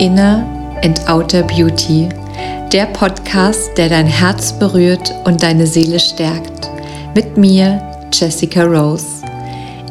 [0.00, 0.46] Inner
[0.82, 2.08] and Outer Beauty,
[2.72, 6.70] der Podcast, der dein Herz berührt und deine Seele stärkt.
[7.14, 9.22] Mit mir, Jessica Rose.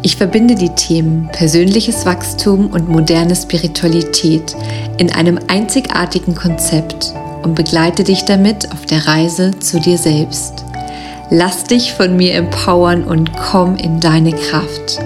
[0.01, 4.55] Ich verbinde die Themen persönliches Wachstum und moderne Spiritualität
[4.97, 7.13] in einem einzigartigen Konzept
[7.43, 10.65] und begleite dich damit auf der Reise zu dir selbst.
[11.29, 14.99] Lass dich von mir empowern und komm in deine Kraft.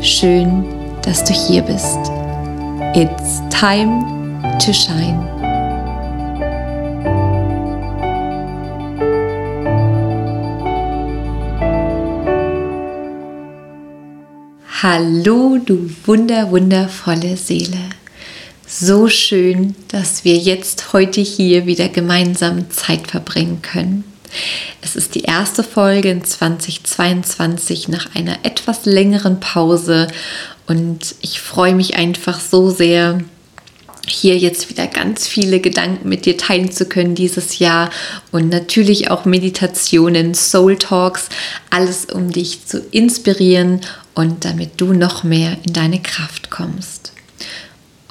[0.00, 0.64] Schön,
[1.02, 1.98] dass du hier bist.
[2.94, 4.13] It's time
[4.58, 5.20] to shine.
[14.82, 17.78] Hallo, du wunder, wundervolle Seele.
[18.66, 24.04] So schön, dass wir jetzt heute hier wieder gemeinsam Zeit verbringen können.
[24.82, 30.08] Es ist die erste Folge in 2022 nach einer etwas längeren Pause
[30.66, 33.20] und ich freue mich einfach so sehr,
[34.06, 37.90] hier jetzt wieder ganz viele Gedanken mit dir teilen zu können dieses Jahr
[38.32, 41.28] und natürlich auch Meditationen, Soul Talks,
[41.70, 43.80] alles um dich zu inspirieren
[44.14, 47.12] und damit du noch mehr in deine Kraft kommst.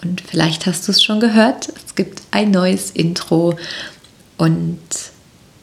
[0.01, 3.57] Und vielleicht hast du es schon gehört, es gibt ein neues Intro
[4.37, 4.79] und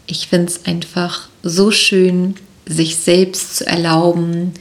[0.07, 2.35] ich finde es einfach so schön,
[2.67, 4.55] sich selbst zu erlauben,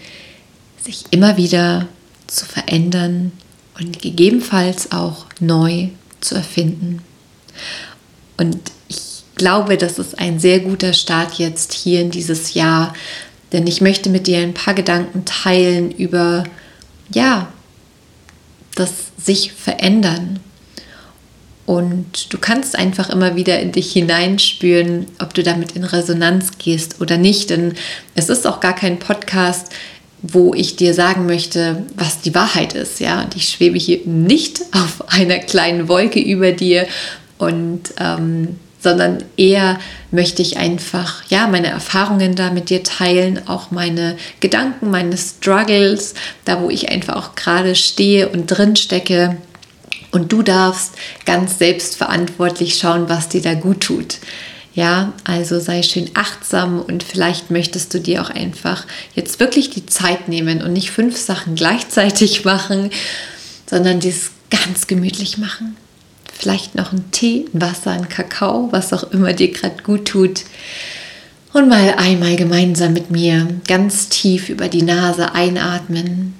[0.83, 1.87] sich immer wieder
[2.27, 3.31] zu verändern,
[3.79, 5.89] und gegebenenfalls auch neu
[6.21, 7.01] zu erfinden.
[8.37, 12.93] Und ich glaube, das ist ein sehr guter Start jetzt hier in dieses Jahr,
[13.51, 16.43] denn ich möchte mit dir ein paar Gedanken teilen über,
[17.13, 17.51] ja,
[18.75, 20.39] das sich verändern.
[21.65, 26.99] Und du kannst einfach immer wieder in dich hineinspüren, ob du damit in Resonanz gehst
[26.99, 27.51] oder nicht.
[27.51, 27.75] Denn
[28.15, 29.71] es ist auch gar kein Podcast,
[30.21, 32.99] wo ich dir sagen möchte, was die Wahrheit ist.
[32.99, 36.87] Ja, und ich schwebe hier nicht auf einer kleinen Wolke über dir
[37.37, 39.77] und ähm, sondern eher
[40.09, 46.13] möchte ich einfach ja meine Erfahrungen da mit dir teilen, auch meine Gedanken, meine Struggles,
[46.45, 49.37] da wo ich einfach auch gerade stehe und drin stecke.
[50.11, 50.93] Und du darfst
[51.25, 54.17] ganz selbstverantwortlich schauen, was dir da gut tut.
[54.75, 58.85] Ja, also sei schön achtsam und vielleicht möchtest du dir auch einfach
[59.15, 62.91] jetzt wirklich die Zeit nehmen und nicht fünf Sachen gleichzeitig machen,
[63.65, 65.75] sondern dies ganz gemütlich machen.
[66.31, 70.43] Vielleicht noch einen Tee, ein Wasser, ein Kakao, was auch immer dir gerade gut tut.
[71.51, 76.35] Und mal einmal gemeinsam mit mir ganz tief über die Nase einatmen.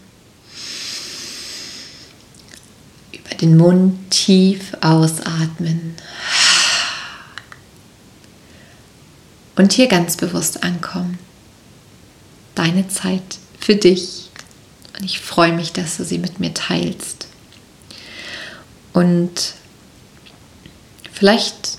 [3.11, 5.95] Über den Mund tief ausatmen.
[9.59, 11.19] Und hier ganz bewusst ankommen.
[12.55, 14.29] Deine Zeit für dich.
[14.97, 17.27] Und ich freue mich, dass du sie mit mir teilst.
[18.93, 19.55] Und
[21.11, 21.77] vielleicht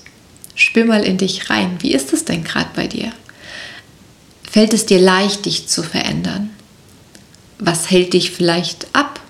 [0.53, 1.77] spür mal in dich rein.
[1.79, 3.11] Wie ist es denn gerade bei dir?
[4.43, 6.51] Fällt es dir leicht, dich zu verändern?
[7.57, 9.20] Was hält dich vielleicht ab,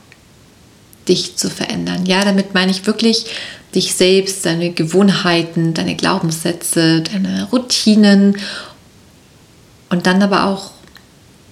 [1.07, 2.05] dich zu verändern?
[2.05, 3.25] Ja, damit meine ich wirklich
[3.73, 8.37] dich selbst, deine Gewohnheiten, deine Glaubenssätze, deine Routinen
[9.89, 10.71] und dann aber auch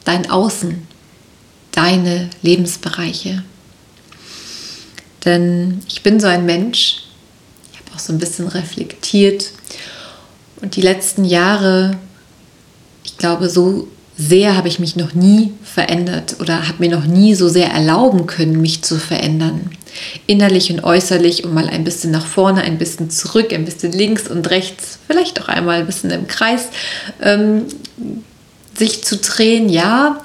[0.04, 0.88] dein Außen,
[1.72, 3.44] deine Lebensbereiche.
[5.26, 7.04] Denn ich bin so ein Mensch,
[7.72, 9.52] ich habe auch so ein bisschen reflektiert
[10.62, 11.98] und die letzten Jahre,
[13.04, 13.88] ich glaube, so
[14.20, 18.28] sehr habe ich mich noch nie verändert oder habe mir noch nie so sehr erlauben
[18.28, 19.72] können, mich zu verändern.
[20.28, 24.28] Innerlich und äußerlich und mal ein bisschen nach vorne, ein bisschen zurück, ein bisschen links
[24.28, 26.68] und rechts, vielleicht auch einmal ein bisschen im Kreis
[27.22, 27.64] ähm,
[28.78, 30.22] sich zu drehen, ja.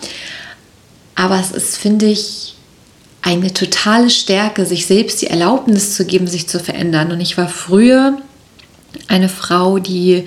[1.14, 2.56] Aber es ist, finde ich,
[3.22, 7.12] eine totale Stärke, sich selbst die Erlaubnis zu geben, sich zu verändern.
[7.12, 8.18] Und ich war früher
[9.06, 10.24] eine Frau, die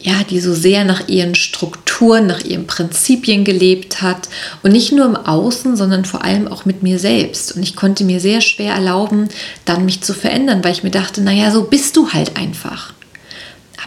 [0.00, 4.28] ja, die so sehr nach ihren Strukturen, nach ihren Prinzipien gelebt hat
[4.62, 7.56] und nicht nur im Außen, sondern vor allem auch mit mir selbst.
[7.56, 9.28] Und ich konnte mir sehr schwer erlauben,
[9.64, 12.92] dann mich zu verändern, weil ich mir dachte, naja, so bist du halt einfach.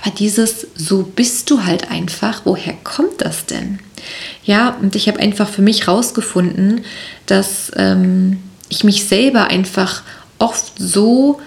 [0.02, 3.80] Aber dieses so bist du halt einfach, woher kommt das denn?
[4.44, 6.84] Ja, und ich habe einfach für mich rausgefunden,
[7.26, 10.04] dass ähm, ich mich selber einfach
[10.40, 11.40] oft so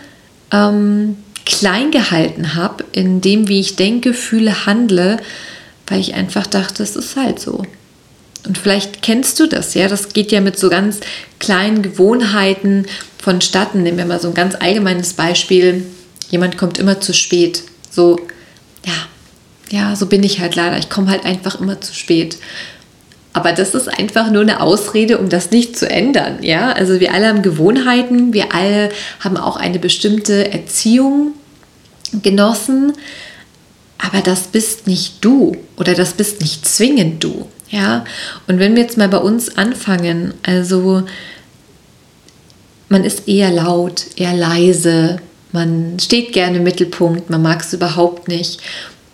[0.52, 5.18] ähm, klein gehalten habe, in dem, wie ich denke, fühle, handle,
[5.86, 7.62] weil ich einfach dachte, es ist halt so.
[8.46, 11.00] Und vielleicht kennst du das, ja, das geht ja mit so ganz
[11.38, 12.86] kleinen Gewohnheiten
[13.18, 13.82] vonstatten.
[13.82, 15.84] Nehmen wir mal so ein ganz allgemeines Beispiel.
[16.30, 17.62] Jemand kommt immer zu spät.
[17.90, 18.20] So,
[18.84, 18.92] ja,
[19.70, 20.78] ja, so bin ich halt leider.
[20.78, 22.36] Ich komme halt einfach immer zu spät.
[23.34, 26.38] Aber das ist einfach nur eine Ausrede, um das nicht zu ändern.
[26.42, 28.90] Ja, also wir alle haben Gewohnheiten, wir alle
[29.20, 31.32] haben auch eine bestimmte Erziehung
[32.22, 32.92] genossen.
[33.98, 37.48] Aber das bist nicht du oder das bist nicht zwingend du.
[37.70, 38.04] Ja,
[38.46, 41.02] und wenn wir jetzt mal bei uns anfangen, also
[42.88, 45.16] man ist eher laut, eher leise,
[45.50, 48.60] man steht gerne im Mittelpunkt, man mag es überhaupt nicht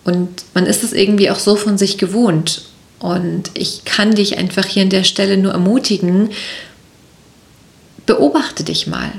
[0.03, 2.63] und man ist es irgendwie auch so von sich gewohnt.
[3.01, 6.29] Und ich kann dich einfach hier an der Stelle nur ermutigen,
[8.05, 9.11] beobachte dich mal.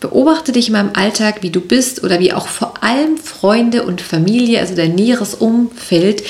[0.00, 4.00] Beobachte dich mal im Alltag, wie du bist oder wie auch vor allem Freunde und
[4.00, 6.22] Familie, also dein näheres Umfeld,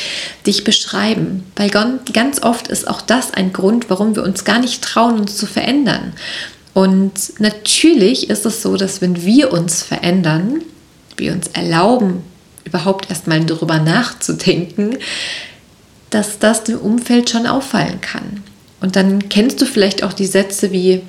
[0.47, 1.45] dich beschreiben.
[1.57, 5.37] Weil ganz oft ist auch das ein Grund, warum wir uns gar nicht trauen, uns
[5.37, 6.15] zu verändern.
[6.73, 10.63] Und natürlich ist es so, dass wenn wir uns verändern,
[11.17, 12.23] wir uns erlauben,
[12.65, 14.99] überhaupt erstmal darüber nachzudenken,
[16.11, 18.43] dass das dem Umfeld schon auffallen kann.
[18.81, 21.03] Und dann kennst du vielleicht auch die Sätze wie,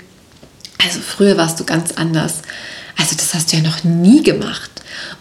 [0.84, 2.42] also früher warst du ganz anders.
[2.98, 4.70] Also das hast du ja noch nie gemacht.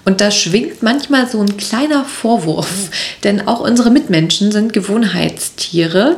[0.04, 2.90] Und da schwingt manchmal so ein kleiner Vorwurf,
[3.25, 6.16] denn auch unsere Mitmenschen sind Gewohnheitstiere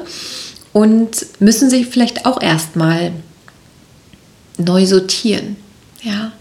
[0.72, 3.12] und müssen sich vielleicht auch erstmal
[4.56, 5.56] neu sortieren.
[6.02, 6.32] Ja,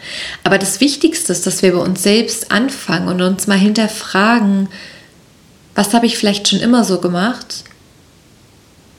[0.43, 4.69] aber das Wichtigste ist, dass wir bei uns selbst anfangen und uns mal hinterfragen,
[5.75, 7.63] was habe ich vielleicht schon immer so gemacht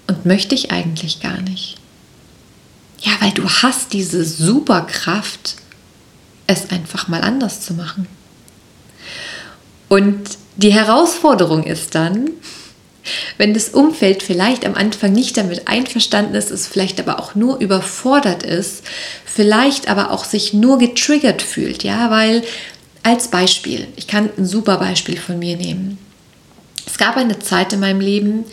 [0.06, 1.76] und möchte ich eigentlich gar nicht.
[3.00, 5.56] Ja, weil du hast diese Superkraft,
[6.46, 8.06] es einfach mal anders zu machen.
[9.88, 12.31] Und die Herausforderung ist dann,
[13.38, 17.58] wenn das Umfeld vielleicht am Anfang nicht damit einverstanden ist, es vielleicht aber auch nur
[17.58, 18.82] überfordert ist,
[19.25, 22.43] vielleicht aber auch sich nur getriggert fühlt, ja, weil
[23.02, 25.99] als Beispiel, ich kann ein super Beispiel von mir nehmen.
[27.00, 28.44] Gab eine Zeit in meinem Leben,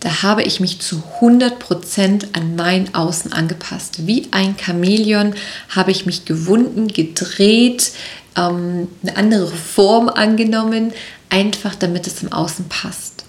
[0.00, 4.06] da habe ich mich zu 100% an mein Außen angepasst.
[4.06, 5.34] Wie ein Chamäleon
[5.68, 7.92] habe ich mich gewunden, gedreht,
[8.38, 10.94] ähm, eine andere Form angenommen,
[11.28, 13.24] einfach damit es im Außen passt.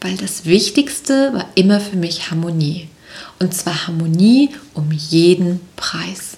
[0.00, 2.88] Weil das Wichtigste war immer für mich Harmonie.
[3.38, 6.36] Und zwar Harmonie um jeden Preis.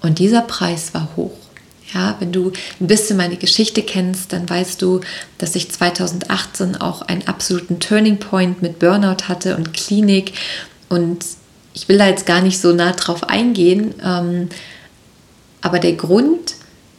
[0.00, 1.45] Und dieser Preis war hoch.
[1.94, 5.00] Ja, wenn du ein bisschen meine Geschichte kennst, dann weißt du,
[5.38, 10.32] dass ich 2018 auch einen absoluten Turning Point mit Burnout hatte und Klinik.
[10.88, 11.24] Und
[11.74, 13.94] ich will da jetzt gar nicht so nah drauf eingehen.
[14.02, 14.48] Ähm,
[15.60, 16.54] aber der Grund,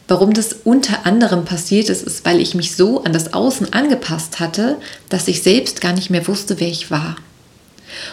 [0.08, 4.40] warum das unter anderem passiert ist, ist, weil ich mich so an das Außen angepasst
[4.40, 7.16] hatte, dass ich selbst gar nicht mehr wusste, wer ich war.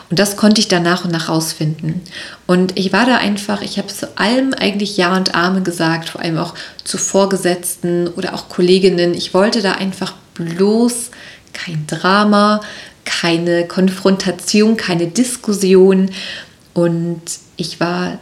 [0.10, 2.02] Und das konnte ich dann nach und nach rausfinden.
[2.48, 6.22] Und ich war da einfach, ich habe zu allem eigentlich Ja und Amen gesagt, vor
[6.22, 9.14] allem auch zu Vorgesetzten oder auch Kolleginnen.
[9.14, 11.12] Ich wollte da einfach bloß
[11.54, 12.62] kein Drama,
[13.06, 16.12] keine Konfrontation, keine Diskussion.
[16.74, 17.22] Und
[17.58, 18.20] ich war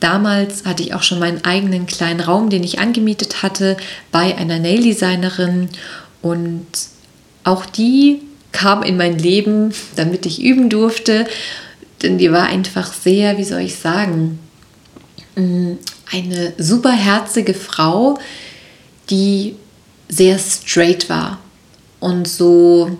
[0.00, 3.76] Damals hatte ich auch schon meinen eigenen kleinen Raum, den ich angemietet hatte,
[4.10, 5.68] bei einer Nail-Designerin.
[6.22, 6.66] Und
[7.44, 8.22] auch die
[8.52, 11.26] kam in mein Leben, damit ich üben durfte.
[12.02, 14.38] Denn die war einfach sehr, wie soll ich sagen,
[15.36, 15.72] mm,
[16.12, 18.18] eine superherzige Frau,
[19.10, 19.56] die
[20.08, 21.38] sehr straight war
[22.00, 22.96] und so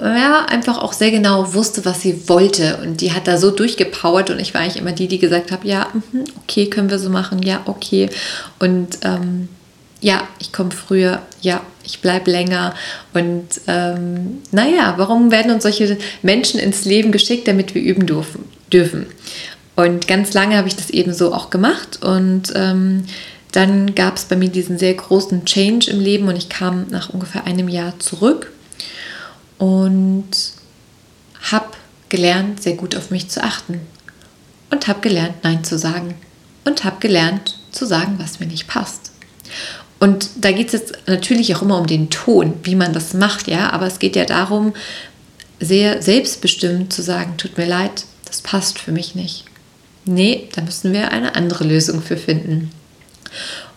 [0.00, 2.78] ja, einfach auch sehr genau wusste, was sie wollte.
[2.78, 5.66] Und die hat da so durchgepowert und ich war eigentlich immer die, die gesagt habe,
[5.66, 8.08] ja, mhm, okay, können wir so machen, ja, okay.
[8.58, 9.48] Und ähm,
[10.02, 12.74] ja, ich komme früher, ja, ich bleibe länger.
[13.14, 18.06] Und ähm, naja, warum werden uns solche Menschen ins Leben geschickt, damit wir üben
[18.70, 19.06] dürfen?
[19.76, 22.02] Und ganz lange habe ich das eben so auch gemacht.
[22.02, 23.04] Und ähm,
[23.52, 27.10] dann gab es bei mir diesen sehr großen Change im Leben und ich kam nach
[27.10, 28.50] ungefähr einem Jahr zurück
[29.58, 30.30] und
[31.50, 31.68] habe
[32.08, 33.80] gelernt, sehr gut auf mich zu achten.
[34.70, 36.14] Und habe gelernt, Nein zu sagen.
[36.64, 39.12] Und habe gelernt zu sagen, was mir nicht passt.
[40.02, 43.46] Und da geht es jetzt natürlich auch immer um den Ton, wie man das macht,
[43.46, 43.70] ja.
[43.70, 44.72] Aber es geht ja darum,
[45.60, 49.44] sehr selbstbestimmt zu sagen, tut mir leid, das passt für mich nicht.
[50.04, 52.72] Nee, da müssen wir eine andere Lösung für finden.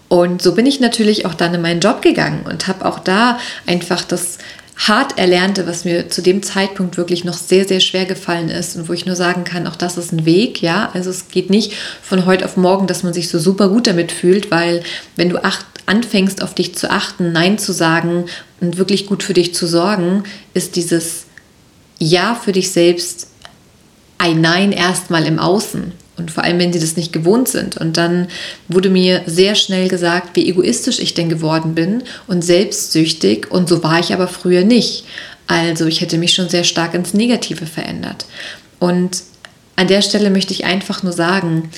[0.08, 3.38] Und so bin ich natürlich auch dann in meinen Job gegangen und habe auch da
[3.68, 4.40] einfach das
[4.78, 8.90] hart erlernte, was mir zu dem Zeitpunkt wirklich noch sehr, sehr schwer gefallen ist und
[8.90, 10.90] wo ich nur sagen kann, auch das ist ein Weg, ja.
[10.94, 14.12] Also es geht nicht von heute auf morgen, dass man sich so super gut damit
[14.12, 14.84] fühlt, weil
[15.16, 18.26] wenn du acht, anfängst, auf dich zu achten, Nein zu sagen
[18.60, 21.26] und wirklich gut für dich zu sorgen, ist dieses
[22.00, 23.28] Ja für dich selbst
[24.18, 25.94] ein Nein erstmal im Außen.
[26.18, 27.78] Und vor allem, wenn sie das nicht gewohnt sind.
[27.78, 28.28] Und dann
[28.68, 33.52] wurde mir sehr schnell gesagt, wie egoistisch ich denn geworden bin und selbstsüchtig.
[33.52, 35.06] Und so war ich aber früher nicht.
[35.48, 38.26] Also ich hätte mich schon sehr stark ins Negative verändert.
[38.80, 39.24] Und
[39.76, 41.70] an der Stelle möchte ich einfach nur sagen,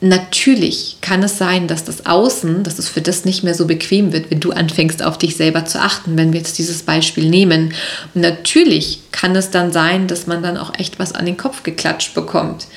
[0.00, 4.12] Natürlich kann es sein, dass das Außen, dass es für das nicht mehr so bequem
[4.12, 7.74] wird, wenn du anfängst, auf dich selber zu achten, wenn wir jetzt dieses Beispiel nehmen.
[8.14, 11.64] Und natürlich kann es dann sein, dass man dann auch echt was an den Kopf
[11.64, 12.68] geklatscht bekommt.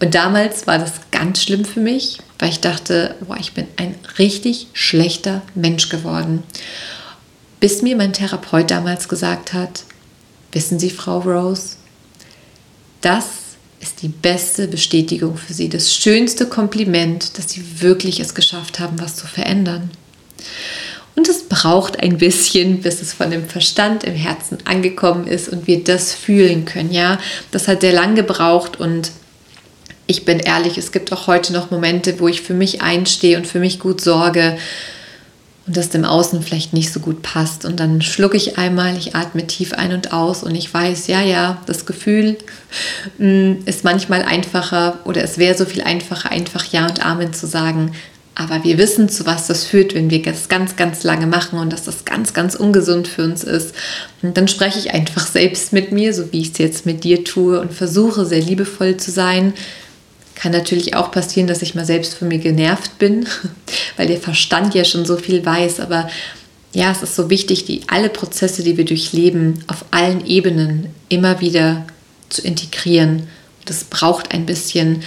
[0.00, 3.94] Und damals war das ganz schlimm für mich, weil ich dachte, boah, ich bin ein
[4.18, 6.42] richtig schlechter Mensch geworden.
[7.60, 9.84] Bis mir mein Therapeut damals gesagt hat,
[10.52, 11.76] wissen Sie, Frau Rose,
[13.00, 13.24] das
[13.80, 19.00] ist die beste Bestätigung für sie, das schönste Kompliment, dass sie wirklich es geschafft haben,
[19.00, 19.90] was zu verändern.
[21.14, 25.66] Und es braucht ein bisschen, bis es von dem Verstand im Herzen angekommen ist und
[25.66, 26.92] wir das fühlen können.
[26.92, 27.18] Ja,
[27.52, 29.12] das hat sehr lang gebraucht und
[30.06, 33.46] ich bin ehrlich, es gibt auch heute noch Momente, wo ich für mich einstehe und
[33.46, 34.56] für mich gut sorge
[35.66, 37.64] und das dem Außen vielleicht nicht so gut passt.
[37.64, 41.22] Und dann schlucke ich einmal, ich atme tief ein und aus und ich weiß, ja,
[41.22, 42.38] ja, das Gefühl
[43.18, 47.46] mm, ist manchmal einfacher oder es wäre so viel einfacher, einfach Ja und Amen zu
[47.46, 47.92] sagen.
[48.38, 51.72] Aber wir wissen, zu was das führt, wenn wir das ganz, ganz lange machen und
[51.72, 53.74] dass das ganz, ganz ungesund für uns ist.
[54.22, 57.24] Und dann spreche ich einfach selbst mit mir, so wie ich es jetzt mit dir
[57.24, 59.54] tue und versuche sehr liebevoll zu sein,
[60.36, 63.26] kann natürlich auch passieren, dass ich mal selbst von mir genervt bin,
[63.96, 65.80] weil der Verstand ja schon so viel weiß.
[65.80, 66.08] Aber
[66.72, 71.40] ja, es ist so wichtig, die alle Prozesse, die wir durchleben, auf allen Ebenen immer
[71.40, 71.86] wieder
[72.28, 73.28] zu integrieren.
[73.64, 75.02] Das braucht ein bisschen.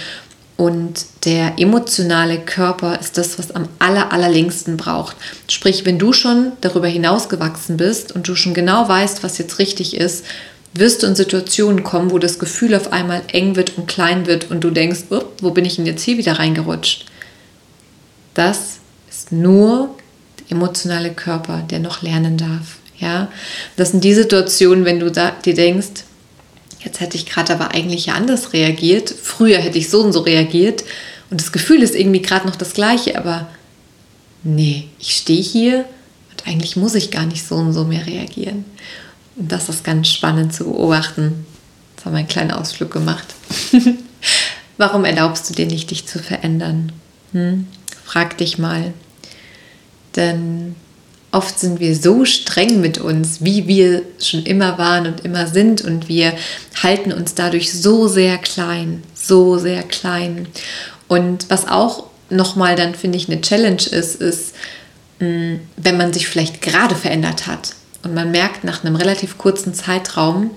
[0.56, 5.16] Und der emotionale Körper ist das, was am aller, allerlängsten braucht.
[5.48, 9.96] Sprich, wenn du schon darüber hinausgewachsen bist und du schon genau weißt, was jetzt richtig
[9.96, 10.24] ist,
[10.72, 14.50] wirst du in Situationen kommen, wo das Gefühl auf einmal eng wird und klein wird
[14.50, 17.06] und du denkst, wo bin ich denn jetzt hier wieder reingerutscht?
[18.34, 18.78] Das
[19.10, 19.96] ist nur
[20.38, 22.76] der emotionale Körper, der noch lernen darf.
[22.98, 23.28] Ja,
[23.76, 26.04] das sind die Situationen, wenn du dir denkst,
[26.84, 29.10] jetzt hätte ich gerade aber eigentlich anders reagiert.
[29.10, 30.84] Früher hätte ich so und so reagiert
[31.30, 33.48] und das Gefühl ist irgendwie gerade noch das gleiche, aber
[34.42, 35.84] nee, ich stehe hier
[36.30, 38.64] und eigentlich muss ich gar nicht so und so mehr reagieren.
[39.40, 41.46] Und das ist ganz spannend zu beobachten.
[41.96, 43.26] Jetzt haben wir einen kleinen Ausflug gemacht.
[44.76, 46.92] Warum erlaubst du dir nicht, dich zu verändern?
[47.32, 47.66] Hm?
[48.04, 48.92] Frag dich mal.
[50.14, 50.74] Denn
[51.32, 55.80] oft sind wir so streng mit uns, wie wir schon immer waren und immer sind.
[55.80, 56.34] Und wir
[56.82, 60.48] halten uns dadurch so sehr klein, so sehr klein.
[61.08, 64.54] Und was auch nochmal dann, finde ich, eine Challenge ist, ist,
[65.18, 69.74] hm, wenn man sich vielleicht gerade verändert hat und man merkt nach einem relativ kurzen
[69.74, 70.50] Zeitraum,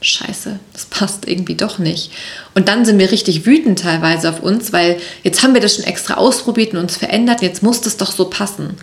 [0.00, 2.10] scheiße, das passt irgendwie doch nicht.
[2.54, 5.84] Und dann sind wir richtig wütend teilweise auf uns, weil jetzt haben wir das schon
[5.84, 8.76] extra ausprobiert und uns verändert, jetzt muss das doch so passen.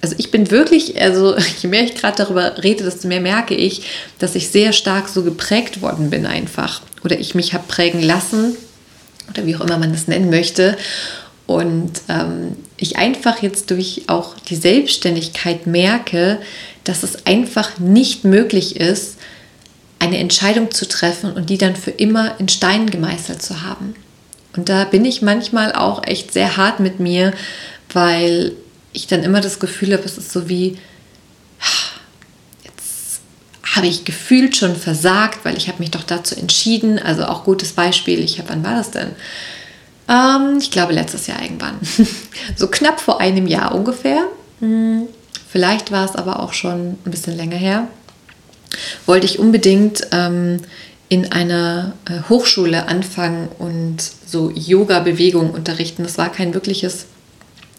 [0.00, 3.82] Also ich bin wirklich, also je mehr ich gerade darüber rede, desto mehr merke ich,
[4.18, 6.82] dass ich sehr stark so geprägt worden bin einfach.
[7.04, 8.56] Oder ich mich habe prägen lassen
[9.30, 10.76] oder wie auch immer man das nennen möchte.
[11.46, 16.38] Und ähm, ich einfach jetzt durch auch die Selbstständigkeit merke,
[16.84, 19.16] dass es einfach nicht möglich ist,
[19.98, 23.94] eine Entscheidung zu treffen und die dann für immer in Stein gemeißelt zu haben.
[24.56, 27.32] Und da bin ich manchmal auch echt sehr hart mit mir,
[27.92, 28.52] weil
[28.92, 30.76] ich dann immer das Gefühl habe, es ist so wie,
[32.64, 33.20] jetzt
[33.74, 36.98] habe ich gefühlt schon versagt, weil ich habe mich doch dazu entschieden.
[36.98, 39.12] Also auch gutes Beispiel, ich habe, wann war das denn?
[40.08, 41.78] Ähm, ich glaube letztes Jahr irgendwann.
[42.56, 44.24] so knapp vor einem Jahr ungefähr.
[45.52, 47.86] Vielleicht war es aber auch schon ein bisschen länger her,
[49.04, 50.60] wollte ich unbedingt ähm,
[51.10, 56.04] in einer äh, Hochschule anfangen und so Yoga-Bewegung unterrichten.
[56.04, 57.04] Das war kein wirkliches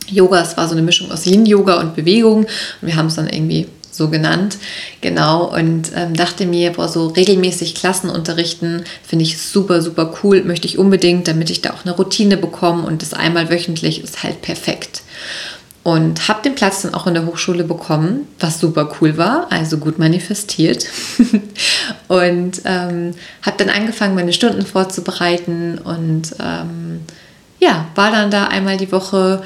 [0.08, 2.44] Yoga, es war so eine Mischung aus Yin-Yoga und Bewegung.
[2.44, 2.48] Und
[2.82, 4.58] wir haben es dann irgendwie so genannt.
[5.02, 10.44] Genau, und ähm, dachte mir, boah, so regelmäßig Klassen unterrichten finde ich super, super cool.
[10.44, 14.22] Möchte ich unbedingt, damit ich da auch eine Routine bekomme und das einmal wöchentlich ist
[14.22, 15.02] halt perfekt
[15.84, 19.78] und habe den Platz dann auch in der Hochschule bekommen, was super cool war, also
[19.78, 20.88] gut manifestiert.
[22.08, 27.02] und ähm, habe dann angefangen, meine Stunden vorzubereiten und ähm,
[27.60, 29.44] ja, war dann da einmal die Woche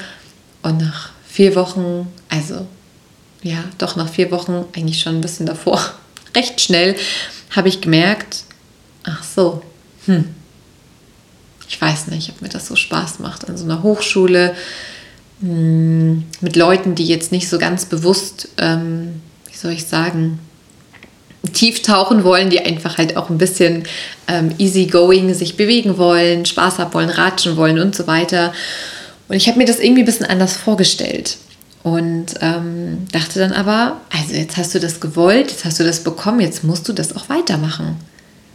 [0.62, 2.66] und nach vier Wochen, also
[3.42, 5.80] ja, doch nach vier Wochen, eigentlich schon ein bisschen davor,
[6.36, 6.94] recht schnell,
[7.50, 8.44] habe ich gemerkt,
[9.02, 9.62] ach so,
[10.06, 10.34] hm,
[11.68, 14.54] ich weiß nicht, ob mir das so Spaß macht an so einer Hochschule
[15.40, 20.40] hm, mit Leuten, die jetzt nicht so ganz bewusst, ähm, wie soll ich sagen,
[21.52, 23.84] tief tauchen wollen, die einfach halt auch ein bisschen
[24.26, 28.52] ähm, easygoing sich bewegen wollen, Spaß haben wollen, ratschen wollen und so weiter.
[29.28, 31.36] Und ich habe mir das irgendwie ein bisschen anders vorgestellt.
[31.84, 36.00] Und ähm, dachte dann aber, also jetzt hast du das gewollt, jetzt hast du das
[36.00, 37.96] bekommen, jetzt musst du das auch weitermachen.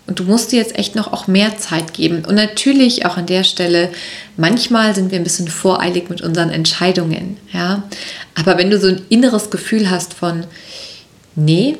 [0.06, 2.26] Und du musst dir jetzt echt noch auch mehr Zeit geben.
[2.26, 3.90] Und natürlich auch an der Stelle,
[4.36, 7.38] manchmal sind wir ein bisschen voreilig mit unseren Entscheidungen.
[7.54, 7.84] Ja?
[8.36, 10.46] Aber wenn du so ein inneres Gefühl hast von,
[11.36, 11.78] nee,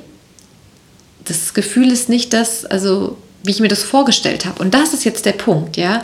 [1.26, 4.62] das Gefühl ist nicht das, also wie ich mir das vorgestellt habe.
[4.62, 6.02] Und das ist jetzt der Punkt, ja.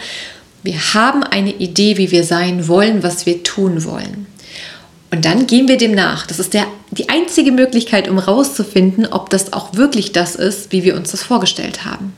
[0.61, 4.27] Wir haben eine Idee, wie wir sein wollen, was wir tun wollen.
[5.11, 6.27] Und dann gehen wir dem nach.
[6.27, 10.83] Das ist der, die einzige Möglichkeit, um herauszufinden, ob das auch wirklich das ist, wie
[10.83, 12.13] wir uns das vorgestellt haben.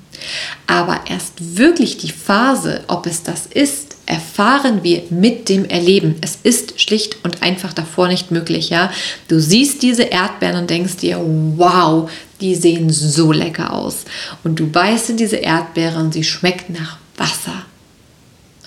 [0.67, 6.15] Aber erst wirklich die Phase, ob es das ist, erfahren wir mit dem Erleben.
[6.21, 8.91] Es ist schlicht und einfach davor nicht möglich, ja.
[9.29, 11.19] Du siehst diese Erdbeeren und denkst dir,
[11.55, 12.09] wow,
[12.41, 14.03] die sehen so lecker aus.
[14.43, 17.65] Und du beißt in diese Erdbeeren, sie schmeckt nach Wasser.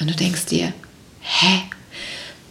[0.00, 0.72] Und du denkst dir,
[1.20, 1.62] hä?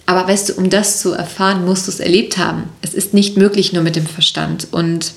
[0.05, 2.69] Aber weißt du, um das zu erfahren, musst du es erlebt haben.
[2.81, 4.67] Es ist nicht möglich nur mit dem Verstand.
[4.71, 5.13] Und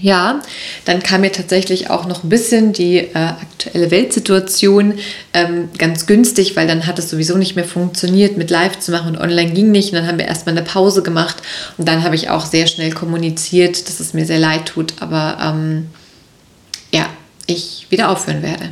[0.00, 0.40] ja,
[0.84, 4.94] dann kam mir tatsächlich auch noch ein bisschen die äh, aktuelle Weltsituation
[5.32, 9.14] ähm, ganz günstig, weil dann hat es sowieso nicht mehr funktioniert, mit Live zu machen
[9.14, 9.90] und online ging nicht.
[9.92, 11.36] Und dann haben wir erstmal eine Pause gemacht
[11.78, 15.38] und dann habe ich auch sehr schnell kommuniziert, dass es mir sehr leid tut, aber
[15.40, 15.88] ähm,
[16.90, 17.08] ja,
[17.46, 18.70] ich wieder aufhören werde.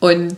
[0.00, 0.36] Und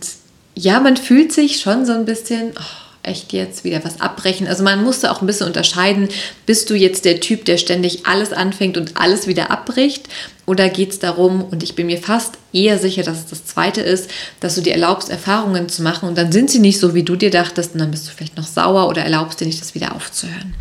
[0.55, 4.47] ja, man fühlt sich schon so ein bisschen, oh, echt jetzt wieder was abbrechen.
[4.47, 6.09] Also man musste auch ein bisschen unterscheiden,
[6.45, 10.07] bist du jetzt der Typ, der ständig alles anfängt und alles wieder abbricht?
[10.45, 13.81] Oder geht es darum, und ich bin mir fast eher sicher, dass es das Zweite
[13.81, 14.09] ist,
[14.39, 17.15] dass du dir erlaubst, Erfahrungen zu machen und dann sind sie nicht so, wie du
[17.15, 19.95] dir dachtest und dann bist du vielleicht noch sauer oder erlaubst dir nicht, das wieder
[19.95, 20.53] aufzuhören.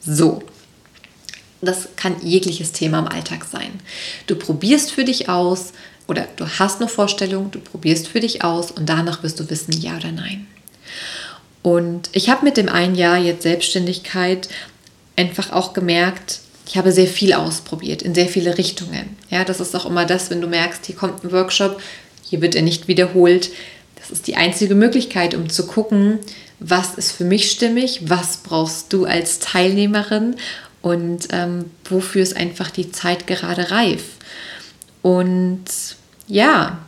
[0.00, 0.42] So.
[1.62, 3.80] Das kann jegliches Thema im Alltag sein.
[4.26, 5.72] Du probierst für dich aus,
[6.06, 9.72] oder du hast eine Vorstellung, du probierst für dich aus und danach wirst du wissen,
[9.72, 10.46] ja oder nein.
[11.66, 14.48] Und ich habe mit dem einen Jahr jetzt Selbstständigkeit
[15.16, 19.16] einfach auch gemerkt, ich habe sehr viel ausprobiert in sehr viele Richtungen.
[19.30, 21.82] Ja, das ist auch immer das, wenn du merkst, hier kommt ein Workshop,
[22.22, 23.50] hier wird er nicht wiederholt.
[23.96, 26.20] Das ist die einzige Möglichkeit, um zu gucken,
[26.60, 30.36] was ist für mich stimmig, was brauchst du als Teilnehmerin
[30.82, 34.04] und ähm, wofür ist einfach die Zeit gerade reif.
[35.02, 35.64] Und
[36.28, 36.85] ja,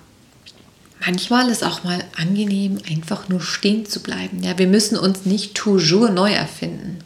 [1.05, 4.43] manchmal ist auch mal angenehm, einfach nur stehen zu bleiben.
[4.43, 6.99] Ja, wir müssen uns nicht toujours neu erfinden.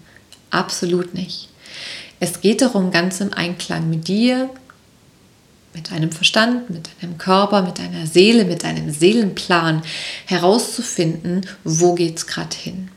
[0.51, 1.49] Absolut nicht.
[2.21, 4.51] Es geht darum, ganz im Einklang mit dir,
[5.75, 9.83] mit deinem Verstand, mit deinem Körper, mit deiner Seele, mit deinem Seelenplan
[10.27, 12.91] herauszufinden, wo geht es gerade hin.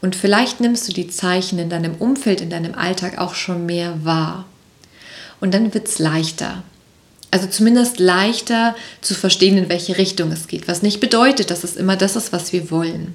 [0.00, 4.04] Und vielleicht nimmst du die Zeichen in deinem Umfeld, in deinem Alltag auch schon mehr
[4.04, 4.44] wahr.
[5.40, 6.62] Und dann wird es leichter.
[7.34, 10.68] Also zumindest leichter zu verstehen, in welche Richtung es geht.
[10.68, 13.12] Was nicht bedeutet, dass es immer das ist, was wir wollen.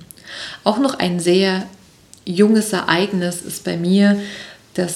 [0.65, 1.65] Auch noch ein sehr
[2.25, 4.19] junges Ereignis ist bei mir,
[4.73, 4.95] dass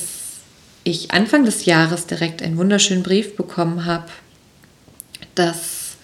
[0.83, 4.07] ich Anfang des Jahres direkt einen wunderschönen Brief bekommen habe,
[5.35, 5.95] dass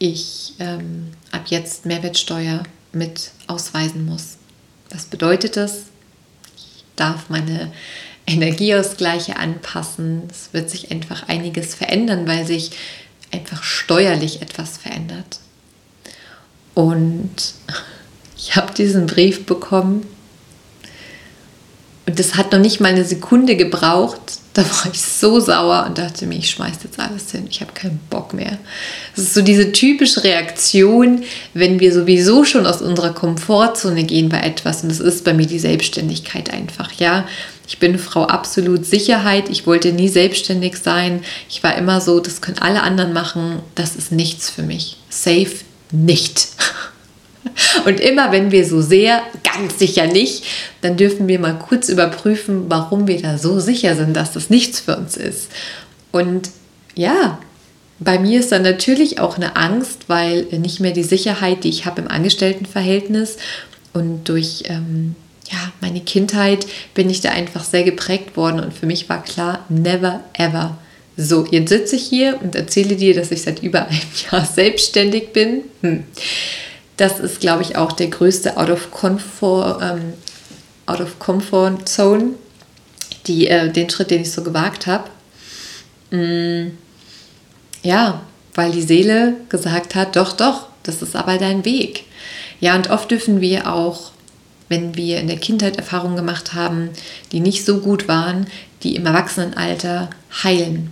[0.00, 4.36] ich ähm, ab jetzt Mehrwertsteuer mit ausweisen muss.
[4.90, 5.82] Was bedeutet das?
[6.56, 7.70] Ich darf meine
[8.28, 10.24] Energieausgleiche anpassen.
[10.30, 12.70] Es wird sich einfach einiges verändern, weil sich
[13.32, 15.40] einfach steuerlich etwas verändert.
[16.74, 17.54] Und
[18.36, 20.06] ich habe diesen Brief bekommen
[22.08, 24.18] und das hat noch nicht mal eine Sekunde gebraucht.
[24.54, 27.46] Da war ich so sauer und dachte mir, ich schmeiße jetzt alles hin.
[27.50, 28.56] Ich habe keinen Bock mehr.
[29.14, 34.40] Das ist so diese typische Reaktion, wenn wir sowieso schon aus unserer Komfortzone gehen bei
[34.40, 34.82] etwas.
[34.82, 37.28] Und das ist bei mir die Selbstständigkeit einfach, ja.
[37.68, 39.50] Ich bin Frau absolut Sicherheit.
[39.50, 41.20] Ich wollte nie selbstständig sein.
[41.50, 43.60] Ich war immer so, das können alle anderen machen.
[43.74, 44.96] Das ist nichts für mich.
[45.10, 45.52] Safe
[45.92, 46.48] nicht.
[47.84, 50.44] Und immer wenn wir so sehr, ganz sicher nicht,
[50.80, 54.80] dann dürfen wir mal kurz überprüfen, warum wir da so sicher sind, dass das nichts
[54.80, 55.48] für uns ist.
[56.10, 56.48] Und
[56.94, 57.38] ja,
[57.98, 61.84] bei mir ist dann natürlich auch eine Angst, weil nicht mehr die Sicherheit, die ich
[61.84, 63.36] habe im Angestelltenverhältnis
[63.92, 65.16] und durch ähm,
[65.50, 69.64] ja, meine Kindheit bin ich da einfach sehr geprägt worden und für mich war klar,
[69.68, 70.78] never ever.
[71.16, 75.32] So, jetzt sitze ich hier und erzähle dir, dass ich seit über einem Jahr selbstständig
[75.32, 75.62] bin.
[75.82, 76.04] Hm.
[76.96, 80.12] Das ist, glaube ich, auch der größte Out of Comfort, ähm,
[80.86, 82.34] Out of Comfort Zone,
[83.26, 85.04] äh, den Schritt, den ich so gewagt habe.
[86.10, 86.76] Hm.
[87.82, 88.22] Ja,
[88.54, 92.04] weil die Seele gesagt hat, doch, doch, das ist aber dein Weg.
[92.60, 94.12] Ja, und oft dürfen wir auch
[94.68, 96.90] wenn wir in der Kindheit Erfahrungen gemacht haben,
[97.32, 98.46] die nicht so gut waren,
[98.82, 100.10] die im Erwachsenenalter
[100.42, 100.90] heilen.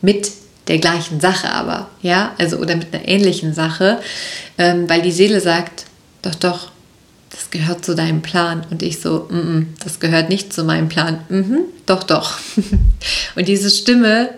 [0.00, 0.30] Mit
[0.68, 4.00] der gleichen Sache aber, ja, also oder mit einer ähnlichen Sache,
[4.58, 5.84] ähm, weil die Seele sagt,
[6.22, 6.70] doch, doch,
[7.30, 8.64] das gehört zu deinem Plan.
[8.70, 11.20] Und ich so, mm -mm, das gehört nicht zu meinem Plan.
[11.28, 12.38] Mhm, doch, doch.
[13.36, 14.30] und diese Stimme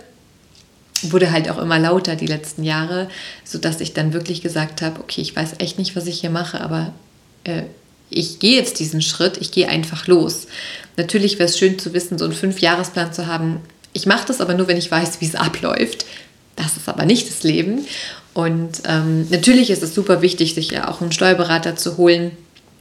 [1.02, 3.08] wurde halt auch immer lauter die letzten Jahre,
[3.44, 6.60] sodass ich dann wirklich gesagt habe, okay, ich weiß echt nicht, was ich hier mache,
[6.60, 6.92] aber
[7.44, 7.62] äh,
[8.10, 10.46] ich gehe jetzt diesen Schritt, ich gehe einfach los.
[10.96, 13.60] Natürlich wäre es schön zu wissen, so einen Fünfjahresplan zu haben.
[13.92, 16.06] Ich mache das aber nur, wenn ich weiß, wie es abläuft.
[16.54, 17.86] Das ist aber nicht das Leben.
[18.32, 22.32] Und ähm, natürlich ist es super wichtig, sich ja auch einen Steuerberater zu holen,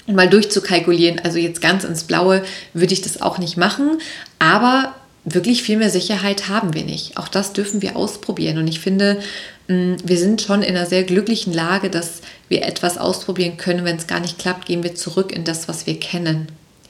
[0.07, 1.19] und mal durchzukalkulieren.
[1.19, 3.99] Also jetzt ganz ins Blaue würde ich das auch nicht machen,
[4.39, 4.93] aber
[5.25, 7.17] wirklich viel mehr Sicherheit haben wir nicht.
[7.17, 8.59] Auch das dürfen wir ausprobieren.
[8.59, 9.19] Und ich finde,
[9.67, 13.83] mm, wir sind schon in einer sehr glücklichen Lage, dass wir etwas ausprobieren können.
[13.83, 16.47] Wenn es gar nicht klappt, gehen wir zurück in das, was wir kennen.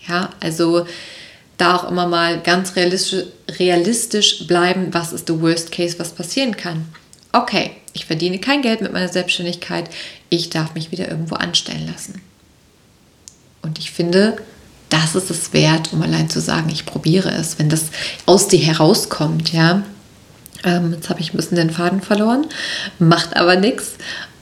[0.07, 0.85] Ja, also
[1.57, 3.25] da auch immer mal ganz realistisch,
[3.57, 6.85] realistisch bleiben, was ist der Worst Case, was passieren kann.
[7.31, 9.89] Okay, ich verdiene kein Geld mit meiner Selbstständigkeit,
[10.29, 12.21] ich darf mich wieder irgendwo anstellen lassen.
[13.61, 14.37] Und ich finde,
[14.89, 17.85] das ist es wert, um allein zu sagen, ich probiere es, wenn das
[18.25, 19.83] aus dir herauskommt, ja.
[20.63, 22.45] Ähm, jetzt habe ich ein bisschen den Faden verloren,
[22.99, 23.93] macht aber nichts.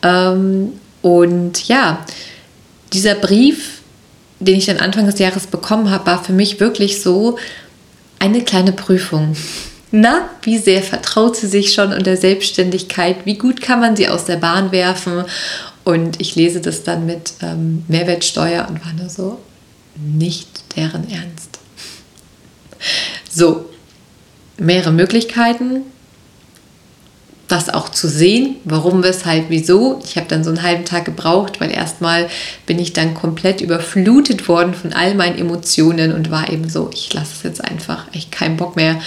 [0.02, 2.06] Ähm, und ja,
[2.94, 3.82] dieser Brief,
[4.40, 7.38] den ich dann Anfang des Jahres bekommen habe, war für mich wirklich so
[8.20, 9.36] eine kleine Prüfung.
[9.92, 13.26] Na, wie sehr vertraut sie sich schon in der Selbstständigkeit?
[13.26, 15.26] Wie gut kann man sie aus der Bahn werfen?
[15.84, 19.40] Und ich lese das dann mit ähm, Mehrwertsteuer und war nur so,
[19.96, 21.60] nicht deren Ernst.
[23.30, 23.70] So,
[24.58, 25.82] mehrere Möglichkeiten,
[27.48, 30.02] das auch zu sehen, warum, weshalb, wieso.
[30.04, 32.28] Ich habe dann so einen halben Tag gebraucht, weil erstmal
[32.66, 37.14] bin ich dann komplett überflutet worden von all meinen Emotionen und war eben so, ich
[37.14, 39.00] lasse es jetzt einfach, echt keinen Bock mehr.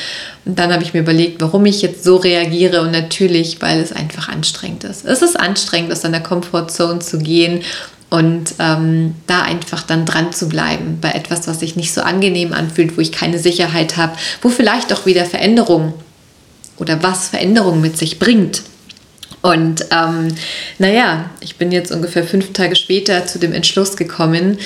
[0.44, 3.92] Und dann habe ich mir überlegt, warum ich jetzt so reagiere und natürlich, weil es
[3.92, 5.04] einfach anstrengend ist.
[5.04, 7.62] Es ist anstrengend, aus deiner Comfortzone zu gehen
[8.08, 12.52] und ähm, da einfach dann dran zu bleiben bei etwas, was sich nicht so angenehm
[12.52, 15.92] anfühlt, wo ich keine Sicherheit habe, wo vielleicht auch wieder Veränderungen
[16.76, 18.62] oder was Veränderung mit sich bringt.
[19.42, 20.28] Und ähm,
[20.78, 24.58] naja, ich bin jetzt ungefähr fünf Tage später zu dem Entschluss gekommen,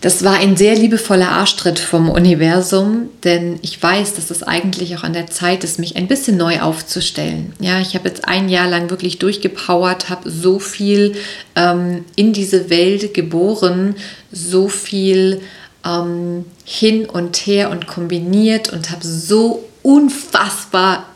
[0.00, 5.02] das war ein sehr liebevoller Arschtritt vom Universum, denn ich weiß, dass es eigentlich auch
[5.02, 7.52] an der Zeit ist, mich ein bisschen neu aufzustellen.
[7.58, 11.16] Ja, ich habe jetzt ein Jahr lang wirklich durchgepowert, habe so viel
[11.56, 13.96] ähm, in diese Welt geboren,
[14.30, 15.40] so viel
[15.84, 21.06] ähm, hin und her und kombiniert und habe so unfassbar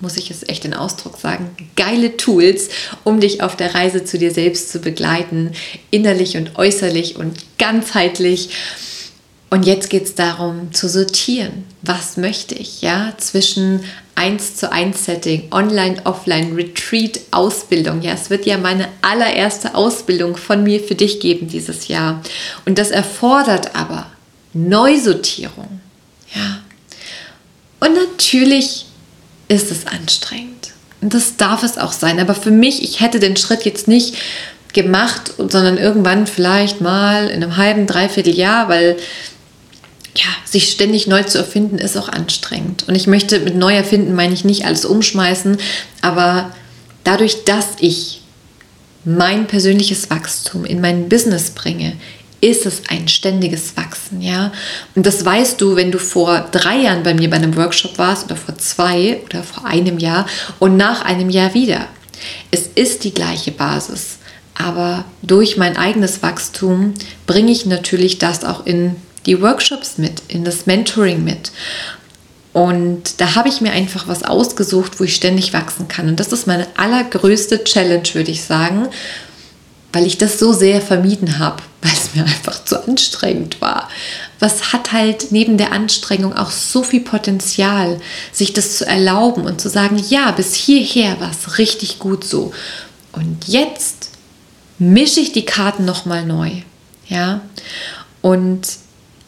[0.00, 2.68] muss ich es echt den Ausdruck sagen, geile Tools,
[3.04, 5.52] um dich auf der Reise zu dir selbst zu begleiten,
[5.90, 8.50] innerlich und äußerlich und ganzheitlich.
[9.48, 13.84] Und jetzt geht es darum zu sortieren, was möchte ich, ja, zwischen
[14.16, 18.02] 1 zu 1 Setting, Online, Offline, Retreat, Ausbildung.
[18.02, 22.22] Ja, es wird ja meine allererste Ausbildung von mir für dich geben dieses Jahr.
[22.64, 24.06] Und das erfordert aber
[24.52, 25.80] Neusortierung.
[26.34, 26.62] Ja.
[27.78, 28.85] Und natürlich
[29.48, 30.72] ist es anstrengend.
[31.00, 32.18] Und das darf es auch sein.
[32.20, 34.16] Aber für mich, ich hätte den Schritt jetzt nicht
[34.72, 38.96] gemacht, sondern irgendwann vielleicht mal in einem halben, dreiviertel Jahr, weil
[40.14, 42.84] ja, sich ständig neu zu erfinden, ist auch anstrengend.
[42.88, 45.58] Und ich möchte mit neu erfinden, meine ich nicht alles umschmeißen,
[46.00, 46.54] aber
[47.04, 48.22] dadurch, dass ich
[49.04, 51.92] mein persönliches Wachstum in mein Business bringe,
[52.40, 54.52] ist es ein ständiges Wachsen, ja.
[54.94, 58.26] Und das weißt du, wenn du vor drei Jahren bei mir bei einem Workshop warst
[58.26, 60.26] oder vor zwei oder vor einem Jahr
[60.58, 61.86] und nach einem Jahr wieder.
[62.50, 64.18] Es ist die gleiche Basis,
[64.54, 66.94] aber durch mein eigenes Wachstum
[67.26, 68.96] bringe ich natürlich das auch in
[69.26, 71.50] die Workshops mit, in das Mentoring mit.
[72.52, 76.08] Und da habe ich mir einfach was ausgesucht, wo ich ständig wachsen kann.
[76.08, 78.88] Und das ist meine allergrößte Challenge, würde ich sagen
[79.96, 83.88] weil ich das so sehr vermieden habe, weil es mir einfach zu anstrengend war.
[84.38, 87.98] Was hat halt neben der Anstrengung auch so viel Potenzial,
[88.30, 92.52] sich das zu erlauben und zu sagen, ja, bis hierher war es richtig gut so.
[93.12, 94.10] Und jetzt
[94.78, 96.50] mische ich die Karten nochmal neu.
[97.08, 97.40] Ja,
[98.20, 98.68] und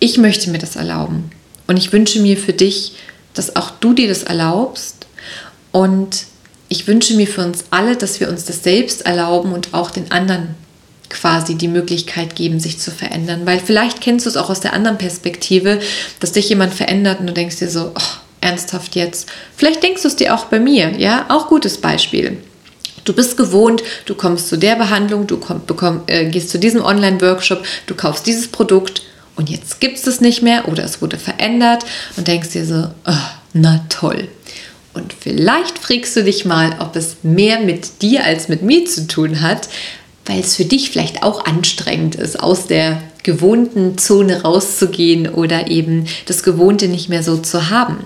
[0.01, 1.31] ich möchte mir das erlauben.
[1.67, 2.93] Und ich wünsche mir für dich,
[3.33, 5.07] dass auch du dir das erlaubst
[5.73, 6.27] und
[6.69, 10.11] ich wünsche mir für uns alle, dass wir uns das selbst erlauben und auch den
[10.11, 10.55] anderen
[11.09, 13.43] quasi die Möglichkeit geben, sich zu verändern.
[13.45, 15.81] Weil vielleicht kennst du es auch aus der anderen Perspektive,
[16.21, 18.03] dass dich jemand verändert und du denkst dir so, oh,
[18.41, 19.29] ernsthaft jetzt.
[19.57, 22.37] Vielleicht denkst du es dir auch bei mir, ja, auch gutes Beispiel.
[23.05, 26.85] Du bist gewohnt, du kommst zu der Behandlung, du komm, bekomm, äh, gehst zu diesem
[26.85, 29.03] Online-Workshop, du kaufst dieses Produkt
[29.35, 31.85] und jetzt gibt es es nicht mehr oder es wurde verändert
[32.17, 33.13] und denkst dir so, oh,
[33.55, 34.29] na toll.
[34.99, 39.07] Und vielleicht fragst du dich mal, ob es mehr mit dir als mit mir zu
[39.07, 39.69] tun hat,
[40.27, 46.07] weil es für dich vielleicht auch anstrengend ist, aus der gewohnten Zone rauszugehen oder eben
[46.27, 47.99] das Gewohnte nicht mehr so zu haben.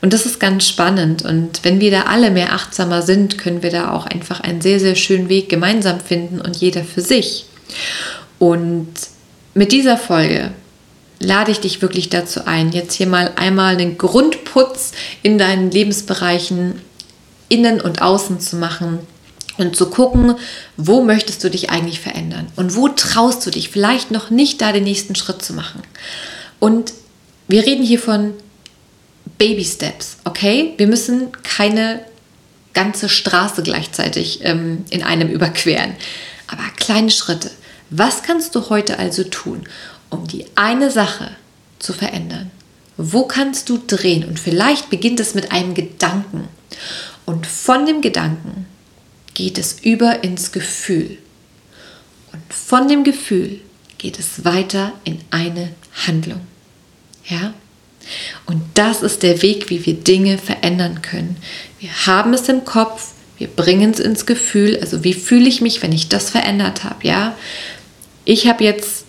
[0.00, 1.22] Und das ist ganz spannend.
[1.22, 4.80] Und wenn wir da alle mehr achtsamer sind, können wir da auch einfach einen sehr,
[4.80, 7.44] sehr schönen Weg gemeinsam finden und jeder für sich.
[8.38, 8.88] Und
[9.54, 10.52] mit dieser Folge
[11.22, 16.80] lade ich dich wirklich dazu ein, jetzt hier mal einmal einen Grundputz in deinen Lebensbereichen
[17.48, 18.98] innen und außen zu machen
[19.58, 20.34] und zu gucken,
[20.76, 24.72] wo möchtest du dich eigentlich verändern und wo traust du dich vielleicht noch nicht da
[24.72, 25.82] den nächsten Schritt zu machen.
[26.58, 26.92] Und
[27.48, 28.34] wir reden hier von
[29.38, 30.74] Baby Steps, okay?
[30.76, 32.00] Wir müssen keine
[32.72, 35.94] ganze Straße gleichzeitig ähm, in einem überqueren,
[36.46, 37.50] aber kleine Schritte.
[37.90, 39.66] Was kannst du heute also tun,
[40.12, 41.30] um die eine Sache
[41.78, 42.50] zu verändern?
[42.96, 44.24] Wo kannst du drehen?
[44.24, 46.48] Und vielleicht beginnt es mit einem Gedanken.
[47.24, 48.66] Und von dem Gedanken
[49.34, 51.18] geht es über ins Gefühl.
[52.32, 53.60] Und von dem Gefühl
[53.98, 55.70] geht es weiter in eine
[56.06, 56.40] Handlung.
[57.24, 57.54] Ja?
[58.46, 61.36] Und das ist der Weg, wie wir Dinge verändern können.
[61.80, 64.78] Wir haben es im Kopf, wir bringen es ins Gefühl.
[64.80, 67.06] Also wie fühle ich mich, wenn ich das verändert habe?
[67.06, 67.36] Ja,
[68.24, 69.01] ich habe jetzt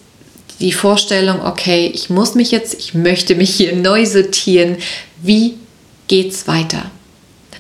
[0.63, 4.78] die Vorstellung, okay, ich muss mich jetzt, ich möchte mich hier neu sortieren.
[5.21, 5.56] Wie
[6.08, 6.89] geht's weiter?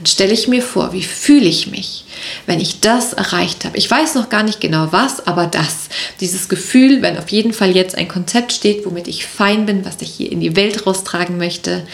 [0.03, 2.03] dann stelle ich mir vor, wie fühle ich mich,
[2.45, 3.77] wenn ich das erreicht habe.
[3.77, 5.87] Ich weiß noch gar nicht genau was, aber das,
[6.19, 10.01] dieses Gefühl, wenn auf jeden Fall jetzt ein Konzept steht, womit ich fein bin, was
[10.01, 11.87] ich hier in die Welt raustragen möchte.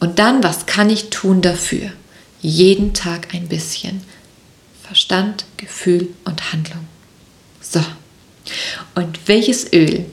[0.00, 1.92] Und dann, was kann ich tun dafür?
[2.40, 4.02] Jeden Tag ein bisschen.
[4.82, 6.86] Verstand, Gefühl und Handlung.
[7.60, 7.80] So.
[8.94, 10.06] Und welches Öl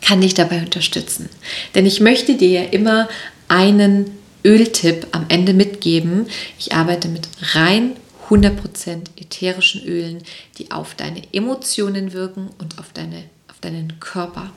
[0.00, 1.28] kann dich dabei unterstützen?
[1.74, 3.08] Denn ich möchte dir ja immer
[3.48, 4.10] einen
[4.44, 6.26] Öltipp am Ende mitgeben.
[6.58, 7.96] Ich arbeite mit rein
[8.28, 10.22] 100% ätherischen Ölen,
[10.58, 14.50] die auf deine Emotionen wirken und auf, deine, auf deinen Körper.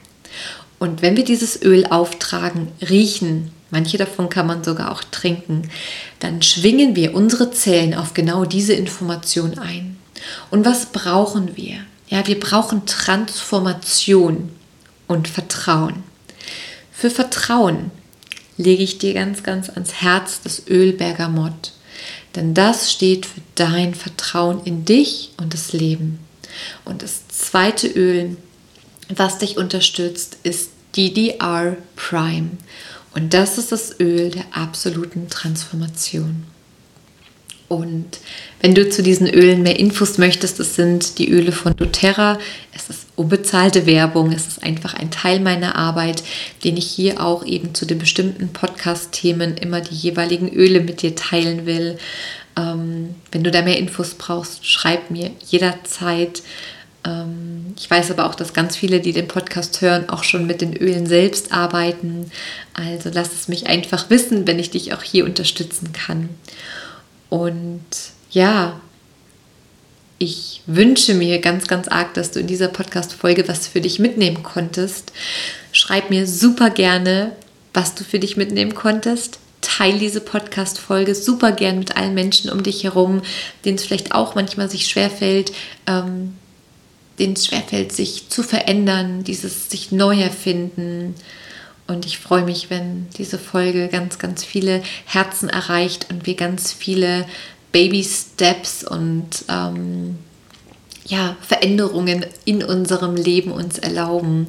[0.79, 5.69] Und wenn wir dieses Öl auftragen, riechen, manche davon kann man sogar auch trinken,
[6.19, 9.97] dann schwingen wir unsere Zellen auf genau diese Information ein.
[10.51, 11.77] Und was brauchen wir?
[12.10, 14.49] Ja, wir brauchen Transformation
[15.13, 16.04] und Vertrauen.
[16.91, 17.91] Für Vertrauen
[18.58, 21.73] lege ich dir ganz, ganz ans Herz das Öl Bergamott.
[22.36, 26.19] Denn das steht für dein Vertrauen in dich und das Leben.
[26.86, 28.38] Und das zweite Öl,
[29.10, 32.52] was dich unterstützt, ist DDR Prime.
[33.13, 36.43] Und das ist das Öl der absoluten Transformation.
[37.67, 38.19] Und
[38.62, 42.39] wenn du zu diesen Ölen mehr Infos möchtest, das sind die Öle von doTERRA.
[42.73, 46.23] Es ist unbezahlte Werbung, es ist einfach ein Teil meiner Arbeit,
[46.63, 51.15] den ich hier auch eben zu den bestimmten Podcast-Themen immer die jeweiligen Öle mit dir
[51.15, 51.97] teilen will.
[52.56, 56.41] Ähm, wenn du da mehr Infos brauchst, schreib mir jederzeit.
[57.06, 60.62] Ähm, ich weiß aber auch, dass ganz viele, die den Podcast hören, auch schon mit
[60.62, 62.32] den Ölen selbst arbeiten.
[62.73, 66.30] Also lass es mich einfach wissen, wenn ich dich auch hier unterstützen kann.
[67.30, 67.86] Und
[68.32, 68.80] ja,
[70.23, 74.41] ich wünsche mir ganz, ganz arg, dass du in dieser Podcast-Folge was für dich mitnehmen
[74.41, 75.12] konntest.
[75.73, 77.36] Schreib mir super gerne,
[77.73, 79.39] was du für dich mitnehmen konntest.
[79.59, 83.21] Teil diese Podcast-Folge super gern mit allen Menschen um dich herum,
[83.65, 85.51] denen es vielleicht auch manchmal sich schwerfällt,
[85.88, 86.36] ähm,
[87.19, 91.15] denen es schwerfällt, sich zu verändern, dieses sich neu erfinden.
[91.86, 96.71] Und ich freue mich, wenn diese Folge ganz, ganz viele Herzen erreicht und wir ganz
[96.71, 97.25] viele
[97.73, 100.17] Baby Steps und ähm,
[101.05, 104.47] ja, Veränderungen in unserem Leben uns erlauben,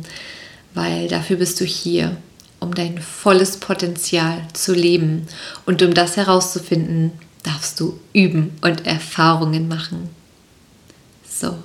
[0.74, 2.16] weil dafür bist du hier,
[2.60, 5.26] um dein volles Potenzial zu leben.
[5.66, 10.10] Und um das herauszufinden, darfst du üben und Erfahrungen machen.
[11.28, 11.56] So.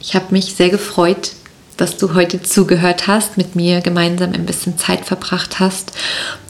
[0.00, 1.32] Ich habe mich sehr gefreut,
[1.76, 5.92] dass du heute zugehört hast, mit mir gemeinsam ein bisschen Zeit verbracht hast.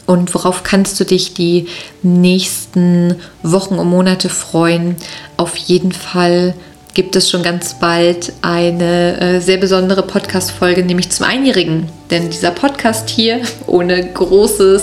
[0.06, 1.66] Und worauf kannst du dich die
[2.02, 4.96] nächsten Wochen und Monate freuen?
[5.36, 6.54] Auf jeden Fall
[6.94, 11.90] gibt es schon ganz bald eine äh, sehr besondere Podcast-Folge, nämlich zum Einjährigen.
[12.10, 14.82] Denn dieser Podcast hier, ohne großes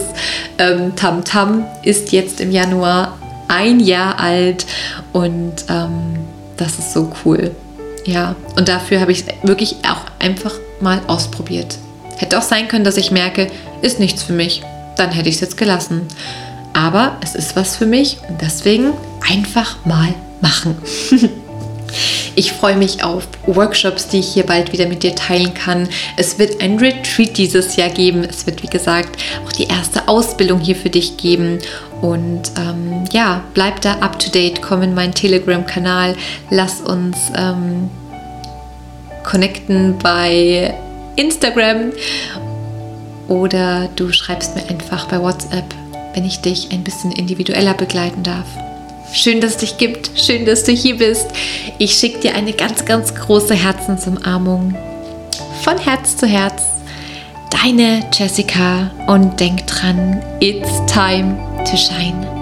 [0.59, 4.65] ähm, Tamtam, ähm, -Tam, ist jetzt im Januar ein Jahr alt
[5.11, 6.17] und ähm,
[6.57, 7.51] das ist so cool.
[8.05, 11.77] Ja, und dafür habe ich es wirklich auch einfach mal ausprobiert.
[12.17, 13.47] Hätte auch sein können, dass ich merke,
[13.81, 14.61] ist nichts für mich.
[14.97, 16.07] Dann hätte ich es jetzt gelassen.
[16.73, 18.93] Aber es ist was für mich und deswegen
[19.29, 20.77] einfach mal machen.
[22.35, 25.87] Ich freue mich auf Workshops, die ich hier bald wieder mit dir teilen kann.
[26.17, 28.23] Es wird ein Retreat dieses Jahr geben.
[28.23, 31.59] Es wird, wie gesagt, auch die erste Ausbildung hier für dich geben.
[32.01, 36.15] Und ähm, ja, bleib da up to date, komm in meinen Telegram-Kanal,
[36.49, 37.89] lass uns ähm,
[39.23, 40.73] connecten bei
[41.15, 41.91] Instagram
[43.27, 45.65] oder du schreibst mir einfach bei WhatsApp,
[46.13, 48.45] wenn ich dich ein bisschen individueller begleiten darf.
[49.13, 50.09] Schön, dass es dich gibt.
[50.19, 51.27] Schön, dass du hier bist.
[51.77, 54.75] Ich schicke dir eine ganz, ganz große Herzensumarmung.
[55.61, 56.63] Von Herz zu Herz.
[57.51, 61.37] Deine Jessica und denk dran, it's time
[61.69, 62.32] to shine.